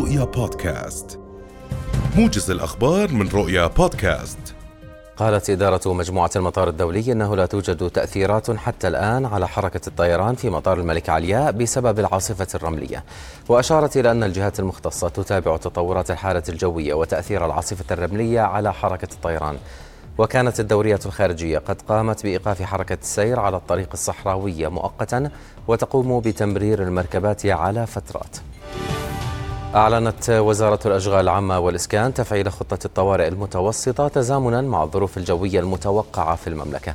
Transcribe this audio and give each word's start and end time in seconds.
رؤيا 0.00 0.24
بودكاست. 0.24 1.20
موجز 2.16 2.50
الأخبار 2.50 3.12
من 3.12 3.28
رؤيا 3.28 3.66
بودكاست. 3.66 4.38
قالت 5.16 5.50
إدارة 5.50 5.92
مجموعة 5.92 6.30
المطار 6.36 6.68
الدولي 6.68 7.12
أنه 7.12 7.36
لا 7.36 7.46
توجد 7.46 7.90
تأثيرات 7.90 8.50
حتى 8.50 8.88
الآن 8.88 9.26
على 9.26 9.48
حركة 9.48 9.80
الطيران 9.86 10.34
في 10.34 10.50
مطار 10.50 10.80
الملك 10.80 11.08
علياء 11.08 11.52
بسبب 11.52 11.98
العاصفة 11.98 12.46
الرملية. 12.54 13.04
وأشارت 13.48 13.96
إلى 13.96 14.10
أن 14.10 14.22
الجهات 14.24 14.60
المختصة 14.60 15.08
تتابع 15.08 15.56
تطورات 15.56 16.10
الحالة 16.10 16.42
الجوية 16.48 16.94
وتأثير 16.94 17.46
العاصفة 17.46 17.94
الرملية 17.94 18.40
على 18.40 18.72
حركة 18.72 19.08
الطيران. 19.12 19.56
وكانت 20.18 20.60
الدورية 20.60 21.00
الخارجية 21.06 21.58
قد 21.58 21.82
قامت 21.82 22.22
بإيقاف 22.22 22.62
حركة 22.62 22.98
السير 23.02 23.40
على 23.40 23.56
الطريق 23.56 23.88
الصحراوية 23.92 24.68
مؤقتا 24.68 25.30
وتقوم 25.68 26.20
بتمرير 26.20 26.82
المركبات 26.82 27.46
على 27.46 27.86
فترات. 27.86 28.36
أعلنت 29.74 30.30
وزارة 30.30 30.78
الأشغال 30.86 31.20
العامة 31.20 31.58
والإسكان 31.58 32.14
تفعيل 32.14 32.52
خطة 32.52 32.78
الطوارئ 32.84 33.28
المتوسطة 33.28 34.08
تزامنا 34.08 34.60
مع 34.60 34.82
الظروف 34.82 35.18
الجوية 35.18 35.60
المتوقعة 35.60 36.36
في 36.36 36.46
المملكة. 36.46 36.94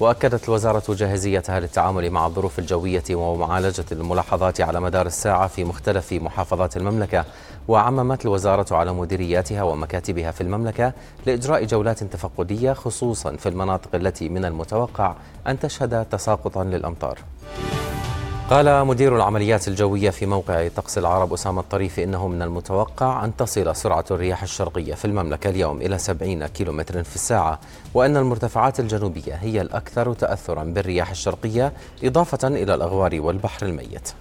وأكدت 0.00 0.44
الوزارة 0.44 0.82
جاهزيتها 0.88 1.60
للتعامل 1.60 2.10
مع 2.10 2.26
الظروف 2.26 2.58
الجوية 2.58 3.02
ومعالجة 3.10 3.84
الملاحظات 3.92 4.60
على 4.60 4.80
مدار 4.80 5.06
الساعة 5.06 5.46
في 5.46 5.64
مختلف 5.64 6.12
محافظات 6.12 6.76
المملكة. 6.76 7.24
وعممت 7.68 8.24
الوزارة 8.24 8.76
على 8.76 8.92
مديرياتها 8.92 9.62
ومكاتبها 9.62 10.30
في 10.30 10.40
المملكة 10.40 10.92
لإجراء 11.26 11.64
جولات 11.64 12.04
تفقدية 12.04 12.72
خصوصا 12.72 13.36
في 13.36 13.48
المناطق 13.48 13.94
التي 13.94 14.28
من 14.28 14.44
المتوقع 14.44 15.14
أن 15.46 15.58
تشهد 15.58 16.04
تساقطا 16.04 16.64
للأمطار. 16.64 17.18
قال 18.50 18.86
مدير 18.86 19.16
العمليات 19.16 19.68
الجوية 19.68 20.10
في 20.10 20.26
موقع 20.26 20.68
طقس 20.68 20.98
العرب 20.98 21.32
أسامة 21.32 21.60
الطريفي 21.60 22.04
إنه 22.04 22.28
من 22.28 22.42
المتوقع 22.42 23.24
أن 23.24 23.36
تصل 23.36 23.76
سرعة 23.76 24.04
الرياح 24.10 24.42
الشرقية 24.42 24.94
في 24.94 25.04
المملكة 25.04 25.50
اليوم 25.50 25.80
إلى 25.82 25.98
70 25.98 26.46
كيلومتر 26.46 27.02
في 27.04 27.14
الساعة 27.16 27.58
وأن 27.94 28.16
المرتفعات 28.16 28.80
الجنوبية 28.80 29.34
هي 29.34 29.60
الأكثر 29.60 30.12
تأثرا 30.14 30.64
بالرياح 30.64 31.10
الشرقية 31.10 31.72
إضافة 32.04 32.48
إلى 32.48 32.74
الأغوار 32.74 33.20
والبحر 33.20 33.66
الميت. 33.66 34.12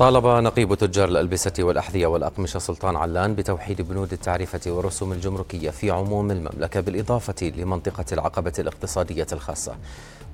طالب 0.00 0.26
نقيب 0.26 0.74
تجار 0.74 1.08
الألبسة 1.08 1.52
والأحذية 1.58 2.06
والأقمشة 2.06 2.58
سلطان 2.58 2.96
علان 2.96 3.34
بتوحيد 3.34 3.82
بنود 3.82 4.12
التعرفة 4.12 4.70
والرسوم 4.70 5.12
الجمركية 5.12 5.70
في 5.70 5.90
عموم 5.90 6.30
المملكة 6.30 6.80
بالإضافة 6.80 7.52
لمنطقة 7.56 8.04
العقبة 8.12 8.52
الاقتصادية 8.58 9.26
الخاصة. 9.32 9.74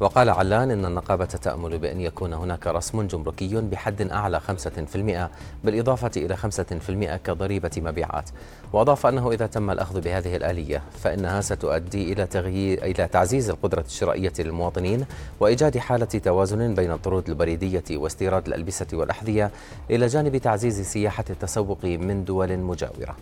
وقال 0.01 0.31
علان 0.31 0.71
إن 0.71 0.85
النقابة 0.85 1.25
تأمل 1.25 1.79
بأن 1.79 2.01
يكون 2.01 2.33
هناك 2.33 2.67
رسم 2.67 3.07
جمركي 3.07 3.61
بحد 3.61 4.11
أعلى 4.11 4.41
5% 4.41 5.31
بالإضافة 5.65 6.11
إلى 6.17 6.37
5% 6.37 7.17
كضريبة 7.17 7.71
مبيعات. 7.77 8.31
وأضاف 8.73 9.07
أنه 9.07 9.33
إذا 9.33 9.47
تم 9.47 9.71
الأخذ 9.71 10.01
بهذه 10.01 10.37
الآلية 10.37 10.83
فإنها 11.03 11.41
ستؤدي 11.41 12.13
إلى 12.13 12.27
تغيير 12.27 12.85
إلى 12.85 13.09
تعزيز 13.09 13.51
القدرة 13.51 13.81
الشرائية 13.81 14.33
للمواطنين 14.39 15.07
وإيجاد 15.41 15.79
حالة 15.79 16.05
توازن 16.05 16.75
بين 16.75 16.93
الطرود 16.93 17.29
البريدية 17.29 17.85
واستيراد 17.91 18.47
الألبسة 18.47 18.87
والأحذية 18.93 19.51
إلى 19.91 20.07
جانب 20.07 20.37
تعزيز 20.37 20.81
سياحة 20.81 21.25
التسوق 21.31 21.85
من 21.85 22.25
دول 22.25 22.57
مجاورة. 22.59 23.17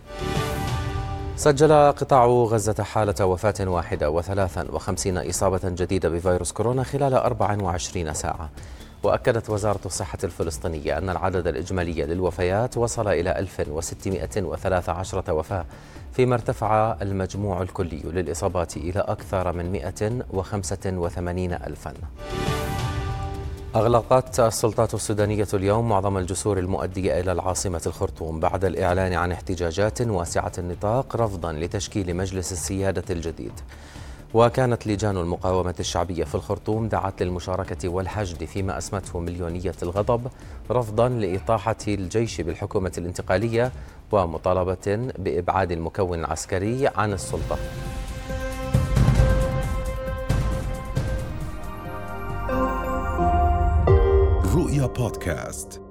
سجل 1.36 1.72
قطاع 1.72 2.26
غزة 2.26 2.82
حالة 2.82 3.26
وفاة 3.26 3.54
واحدة 3.60 4.10
وثلاثا 4.10 4.66
وخمسين 4.72 5.18
إصابة 5.18 5.60
جديدة 5.64 6.08
بفيروس 6.08 6.52
كورونا 6.52 6.82
خلال 6.82 7.14
24 7.14 8.14
ساعة. 8.14 8.48
وأكدت 9.02 9.50
وزارة 9.50 9.80
الصحة 9.86 10.18
الفلسطينية 10.24 10.98
أن 10.98 11.10
العدد 11.10 11.46
الإجمالي 11.46 12.02
للوفيات 12.02 12.76
وصل 12.76 13.08
إلى 13.08 13.38
1613 13.38 15.32
وفاة 15.34 15.64
فيما 16.12 16.34
ارتفع 16.34 16.96
المجموع 17.02 17.62
الكلي 17.62 18.02
للإصابات 18.04 18.76
إلى 18.76 19.00
أكثر 19.00 19.52
من 19.52 19.72
185 19.72 21.52
ألفاً. 21.52 21.94
أغلقت 23.74 24.40
السلطات 24.40 24.94
السودانية 24.94 25.46
اليوم 25.54 25.88
معظم 25.88 26.18
الجسور 26.18 26.58
المؤدية 26.58 27.20
إلى 27.20 27.32
العاصمة 27.32 27.82
الخرطوم 27.86 28.40
بعد 28.40 28.64
الإعلان 28.64 29.12
عن 29.12 29.32
احتجاجات 29.32 30.00
واسعة 30.00 30.52
النطاق 30.58 31.16
رفضا 31.16 31.52
لتشكيل 31.52 32.16
مجلس 32.16 32.52
السيادة 32.52 33.04
الجديد. 33.10 33.52
وكانت 34.34 34.86
لجان 34.86 35.16
المقاومة 35.16 35.74
الشعبية 35.80 36.24
في 36.24 36.34
الخرطوم 36.34 36.88
دعت 36.88 37.22
للمشاركة 37.22 37.88
والحشد 37.88 38.44
فيما 38.44 38.78
أسمته 38.78 39.20
مليونية 39.20 39.74
الغضب 39.82 40.26
رفضا 40.70 41.08
لإطاحة 41.08 41.76
الجيش 41.88 42.40
بالحكومة 42.40 42.92
الانتقالية 42.98 43.72
ومطالبة 44.12 45.12
بإبعاد 45.18 45.72
المكون 45.72 46.20
العسكري 46.20 46.88
عن 46.88 47.12
السلطة. 47.12 47.58
رؤيا 54.54 54.86
بودكاست. 54.86 55.83